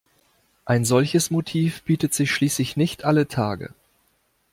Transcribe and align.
Ein 0.65 0.83
solches 0.83 1.29
Motiv 1.29 1.83
bietet 1.83 2.15
sich 2.15 2.31
schließlich 2.31 2.75
nicht 2.75 3.05
alle 3.05 3.27
Tage. 3.27 3.75